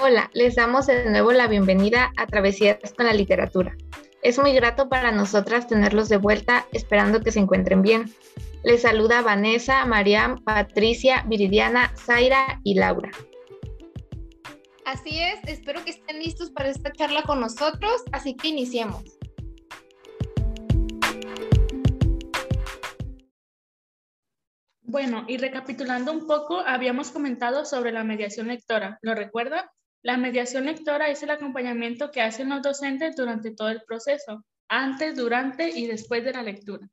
[0.00, 3.76] Hola, les damos de nuevo la bienvenida a Travesías con la Literatura.
[4.22, 8.04] Es muy grato para nosotras tenerlos de vuelta, esperando que se encuentren bien.
[8.62, 13.10] Les saluda Vanessa, Mariam, Patricia, Viridiana, Zaira y Laura.
[14.84, 19.02] Así es, espero que estén listos para esta charla con nosotros, así que iniciemos.
[24.82, 29.72] Bueno, y recapitulando un poco, habíamos comentado sobre la mediación lectora, ¿lo recuerda?
[30.08, 35.14] La mediación lectora es el acompañamiento que hacen los docentes durante todo el proceso, antes,
[35.14, 36.88] durante y después de la lectura.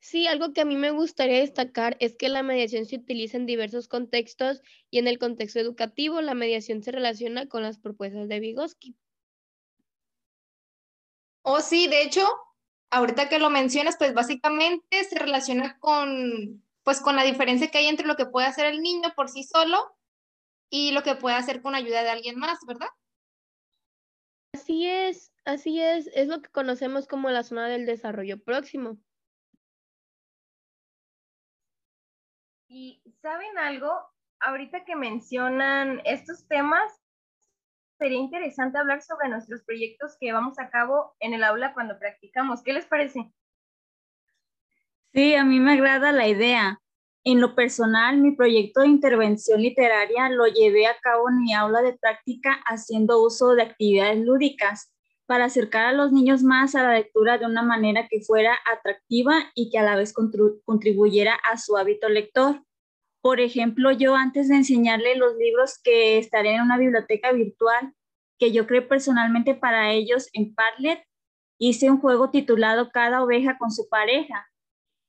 [0.00, 3.46] Sí, algo que a mí me gustaría destacar es que la mediación se utiliza en
[3.46, 8.40] diversos contextos y en el contexto educativo la mediación se relaciona con las propuestas de
[8.40, 8.94] Vygotsky.
[11.40, 12.28] Oh, sí, de hecho,
[12.90, 17.86] ahorita que lo mencionas, pues básicamente se relaciona con, pues con la diferencia que hay
[17.86, 19.97] entre lo que puede hacer el niño por sí solo
[20.70, 22.88] y lo que puede hacer con ayuda de alguien más, ¿verdad?
[24.54, 28.98] Así es, así es, es lo que conocemos como la zona del desarrollo próximo.
[32.68, 33.90] Y ¿saben algo?
[34.40, 36.92] Ahorita que mencionan estos temas,
[37.98, 42.62] sería interesante hablar sobre nuestros proyectos que llevamos a cabo en el aula cuando practicamos.
[42.62, 43.32] ¿Qué les parece?
[45.12, 46.80] Sí, a mí me agrada la idea.
[47.24, 51.82] En lo personal, mi proyecto de intervención literaria lo llevé a cabo en mi aula
[51.82, 54.92] de práctica haciendo uso de actividades lúdicas
[55.26, 59.50] para acercar a los niños más a la lectura de una manera que fuera atractiva
[59.54, 62.62] y que a la vez contribuyera a su hábito lector.
[63.20, 67.92] Por ejemplo, yo antes de enseñarle los libros que estaré en una biblioteca virtual
[68.38, 71.02] que yo creé personalmente para ellos en Padlet,
[71.58, 74.48] hice un juego titulado Cada oveja con su pareja,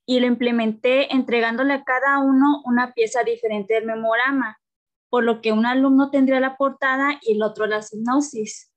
[0.09, 4.57] y lo implementé entregándole a cada uno una pieza diferente del memorama,
[5.07, 8.73] por lo que un alumno tendría la portada y el otro la sinopsis.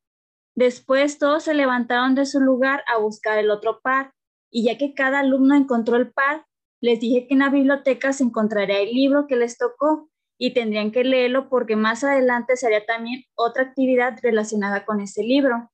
[0.55, 4.13] Después todos se levantaron de su lugar a buscar el otro par,
[4.51, 6.45] y ya que cada alumno encontró el par,
[6.83, 10.91] les dije que en la biblioteca se encontraría el libro que les tocó y tendrían
[10.91, 15.72] que leerlo porque más adelante se haría también otra actividad relacionada con ese libro.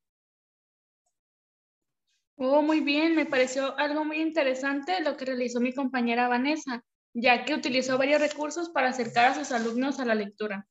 [2.40, 7.44] Oh, muy bien, me pareció algo muy interesante lo que realizó mi compañera Vanessa, ya
[7.44, 10.64] que utilizó varios recursos para acercar a sus alumnos a la lectura.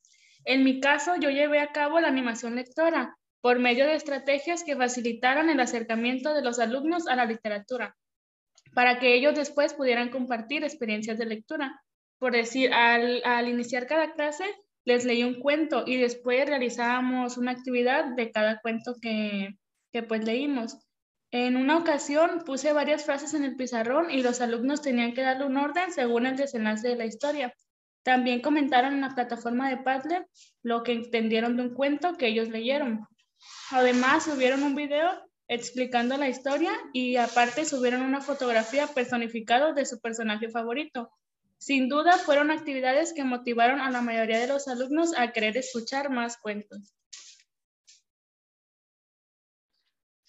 [0.46, 4.78] En mi caso, yo llevé a cabo la animación lectora por medio de estrategias que
[4.78, 7.98] facilitaran el acercamiento de los alumnos a la literatura,
[8.74, 11.82] para que ellos después pudieran compartir experiencias de lectura.
[12.18, 14.46] Por decir, al, iniciar cada clase,
[14.86, 19.50] les leí un cuento y después realizábamos una actividad de cada cuento que,
[19.92, 20.87] que pues leímos.
[21.32, 25.46] En una ocasión puse varias frases en el pizarrón y los alumnos tenían que darle
[25.46, 27.54] un orden según el desenlace de la historia.
[28.04, 30.26] También comentaron en la plataforma de Padlet
[30.64, 33.06] lo que entendieron de un cuento que ellos leyeron.
[33.72, 35.10] Además, subieron un video
[35.50, 41.12] explicando la historia y aparte subieron una fotografía personificada de su personaje favorito.
[41.58, 46.10] Sin duda, fueron actividades que motivaron a la mayoría de los alumnos a querer escuchar
[46.10, 46.94] más cuentos.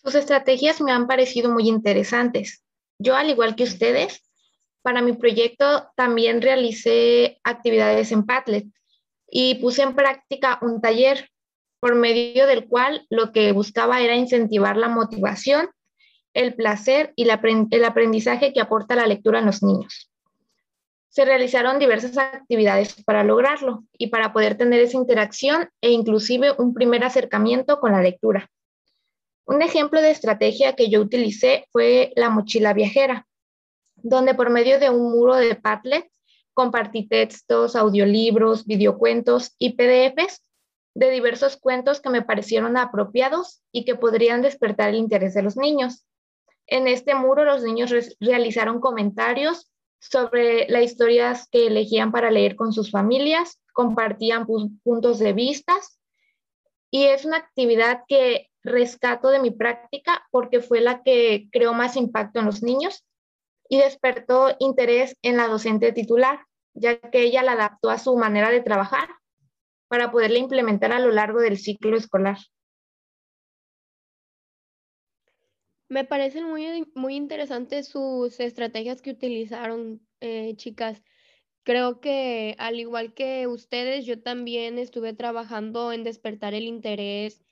[0.08, 2.64] Sus estrategias me han parecido muy interesantes.
[2.98, 4.22] Yo, al igual que ustedes,
[4.80, 8.64] para mi proyecto también realicé actividades en Padlet
[9.30, 11.28] y puse en práctica un taller
[11.78, 15.68] por medio del cual lo que buscaba era incentivar la motivación,
[16.32, 20.10] el placer y el aprendizaje que aporta la lectura en los niños.
[21.10, 26.72] Se realizaron diversas actividades para lograrlo y para poder tener esa interacción e inclusive un
[26.72, 28.48] primer acercamiento con la lectura.
[29.48, 33.26] Un ejemplo de estrategia que yo utilicé fue la mochila viajera,
[33.96, 36.06] donde por medio de un muro de Padlet
[36.52, 40.44] compartí textos, audiolibros, videocuentos y PDFs
[40.94, 45.56] de diversos cuentos que me parecieron apropiados y que podrían despertar el interés de los
[45.56, 46.04] niños.
[46.66, 47.90] En este muro los niños
[48.20, 55.32] realizaron comentarios sobre las historias que elegían para leer con sus familias, compartían puntos de
[55.32, 55.98] vistas
[56.90, 61.96] y es una actividad que rescato de mi práctica porque fue la que creó más
[61.96, 63.04] impacto en los niños
[63.68, 68.50] y despertó interés en la docente titular, ya que ella la adaptó a su manera
[68.50, 69.08] de trabajar
[69.88, 72.38] para poderla implementar a lo largo del ciclo escolar.
[75.88, 81.02] Me parecen muy, muy interesantes sus estrategias que utilizaron, eh, chicas.
[81.62, 87.42] Creo que al igual que ustedes, yo también estuve trabajando en despertar el interés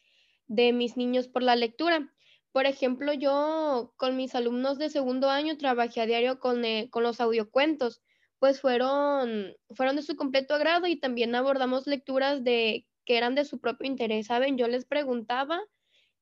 [0.48, 2.12] de mis niños por la lectura.
[2.52, 7.02] Por ejemplo, yo con mis alumnos de segundo año trabajé a diario con, eh, con
[7.02, 8.02] los audiocuentos,
[8.38, 13.44] pues fueron, fueron de su completo agrado y también abordamos lecturas de que eran de
[13.44, 14.58] su propio interés, ¿saben?
[14.58, 15.60] Yo les preguntaba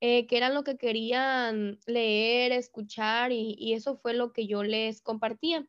[0.01, 5.01] eh, qué eran lo que querían leer, escuchar y, eso fue lo que yo les
[5.01, 5.67] compartía.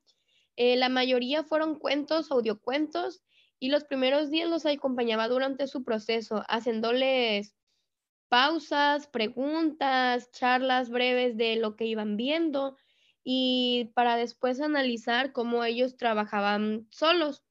[0.57, 3.21] Eh, la mayoría fueron cuentos, audiocuentos
[3.59, 7.55] y los primeros días los acompañaba durante su proceso, haciéndoles
[8.35, 12.75] pausas, preguntas, charlas breves de lo que iban viendo
[13.23, 17.45] y para después analizar cómo ellos trabajaban solos.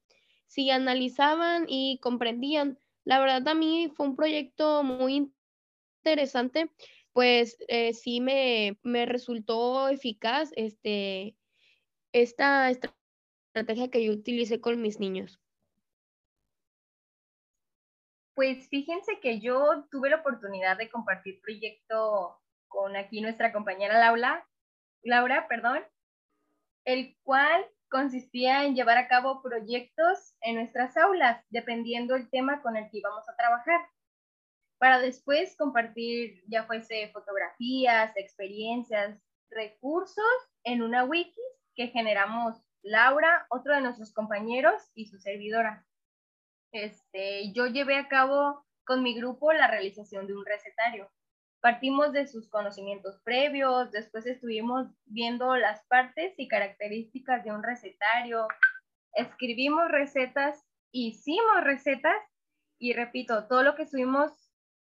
[0.45, 5.33] Si analizaban y comprendían, la verdad a mí fue un proyecto muy
[6.03, 6.69] interesante,
[7.13, 11.35] pues eh, sí me, me, resultó eficaz este,
[12.13, 15.39] esta estrategia que yo utilicé con mis niños.
[18.35, 22.37] Pues fíjense que yo tuve la oportunidad de compartir proyecto
[22.67, 24.45] con aquí nuestra compañera Laura,
[25.03, 25.81] Laura, perdón,
[26.83, 32.75] el cual consistía en llevar a cabo proyectos en nuestras aulas, dependiendo el tema con
[32.75, 33.79] el que íbamos a trabajar,
[34.79, 39.17] para después compartir ya fuese fotografías, experiencias,
[39.49, 40.25] recursos
[40.65, 41.41] en una wiki
[41.73, 45.85] que generamos Laura, otro de nuestros compañeros y su servidora.
[46.75, 51.09] Este, yo llevé a cabo con mi grupo la realización de un recetario.
[51.61, 58.49] Partimos de sus conocimientos previos, después estuvimos viendo las partes y características de un recetario,
[59.13, 62.21] escribimos recetas, hicimos recetas
[62.77, 64.33] y repito, todo lo que estuvimos,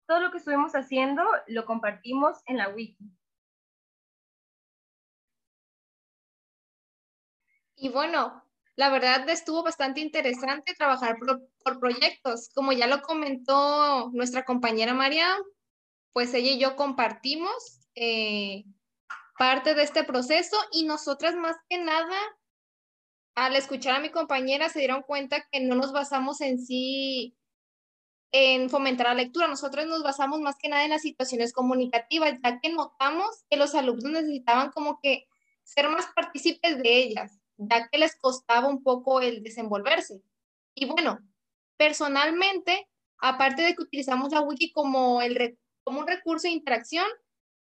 [0.07, 3.11] todo lo que estuvimos haciendo lo compartimos en la wiki.
[7.75, 8.42] Y bueno,
[8.77, 12.51] la verdad estuvo bastante interesante trabajar por, proyectos.
[12.55, 15.37] Como ya lo comentó nuestra compañera María,
[16.13, 18.65] pues ella y yo compartimos eh,
[19.39, 22.17] parte de este proceso y nosotras más que nada,
[23.35, 27.37] al escuchar a mi compañera, se dieron cuenta que no nos basamos en sí
[28.35, 29.49] en fomentar la lectura.
[29.49, 33.75] Nosotros nos basamos más que nada en las situaciones comunicativas, ya que notamos que los
[33.75, 35.27] alumnos necesitaban como que
[35.63, 40.23] ser más partícipes de ellas ya que les costaba un poco el desenvolverse.
[40.75, 41.19] Y bueno,
[41.77, 42.89] personalmente,
[43.19, 47.07] aparte de que utilizamos la wiki como, el, como un recurso de interacción,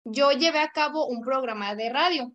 [0.03, 2.33] yo llevé a cabo un programa de radio.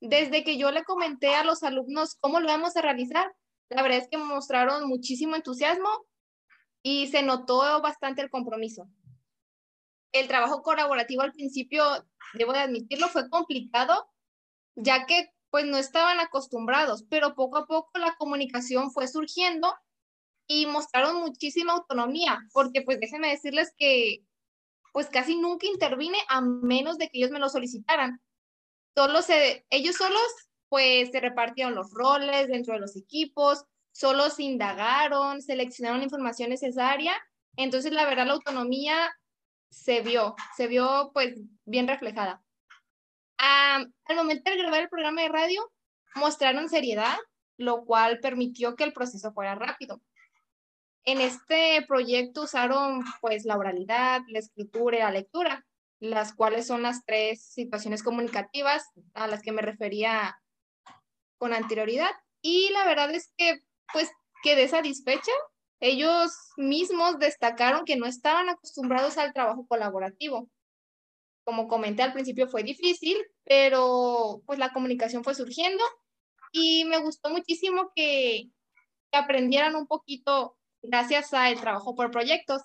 [0.00, 3.34] Desde que yo le comenté a los alumnos cómo lo vamos a realizar,
[3.70, 5.88] la verdad es que mostraron muchísimo entusiasmo
[6.82, 8.88] y se notó bastante el compromiso.
[10.12, 11.84] El trabajo colaborativo al principio,
[12.34, 14.08] debo de admitirlo, fue complicado,
[14.76, 19.74] ya que pues no estaban acostumbrados, pero poco a poco la comunicación fue surgiendo
[20.46, 24.24] y mostraron muchísima autonomía, porque pues déjenme decirles que
[24.92, 28.20] pues casi nunca intervine a menos de que ellos me lo solicitaran.
[28.94, 30.22] Solo se, ellos solos
[30.68, 36.50] pues se repartieron los roles dentro de los equipos, solo se indagaron, seleccionaron la información
[36.50, 37.14] necesaria,
[37.56, 39.14] entonces la verdad la autonomía
[39.70, 41.34] se vio, se vio pues
[41.64, 42.42] bien reflejada
[43.38, 45.70] al momento de grabar el programa de radio,
[46.14, 47.16] mostraron seriedad,
[47.56, 50.00] lo cual permitió que el proceso fuera rápido.
[51.04, 55.64] En este proyecto usaron pues la oralidad, la escritura y la lectura,
[56.00, 60.36] las cuales son las tres situaciones comunicativas a las que me refería
[61.38, 62.10] con anterioridad.
[62.42, 63.60] Y la verdad es que
[63.92, 64.10] pues
[64.42, 65.32] quedé satisfecha.
[65.78, 70.48] Ellos mismos destacaron que no estaban acostumbrados al trabajo colaborativo
[71.46, 75.84] como comenté al principio, fue difícil, pero pues la comunicación fue surgiendo
[76.50, 78.50] y me gustó muchísimo que,
[79.12, 82.60] aprendieran un poquito gracias al trabajo por proyectos.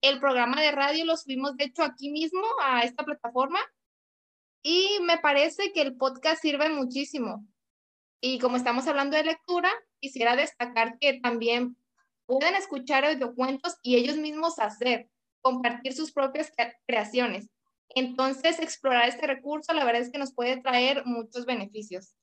[0.00, 3.60] El programa de radio lo subimos, de hecho, aquí mismo a esta plataforma
[4.64, 7.46] y me parece que el podcast sirve muchísimo.
[8.20, 9.70] Y como estamos hablando de lectura,
[10.00, 11.76] quisiera destacar que también
[12.24, 15.08] pueden escuchar audiocuentos y ellos mismos hacer,
[15.40, 16.50] compartir sus propias
[16.86, 17.48] creaciones.
[17.90, 22.14] Entonces, explorar este recurso, la verdad es que nos puede traer muchos beneficios.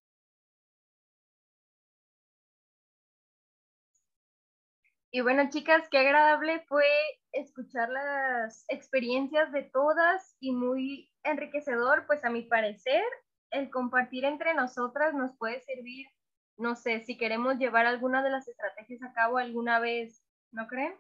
[5.16, 6.86] Y bueno, chicas, qué agradable fue
[7.34, 13.04] escuchar las experiencias de todas y muy enriquecedor, pues a mi parecer,
[13.52, 16.08] el compartir entre nosotras nos puede servir,
[16.58, 20.96] no sé, si queremos llevar alguna de las estrategias a cabo alguna vez, ¿no creen?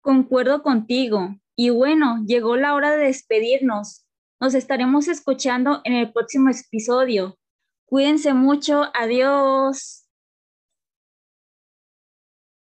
[0.00, 1.36] Concuerdo contigo.
[1.60, 4.06] Y bueno, llegó la hora de despedirnos.
[4.40, 7.36] Nos estaremos escuchando en el próximo episodio.
[7.84, 8.84] Cuídense mucho.
[8.94, 10.07] Adiós.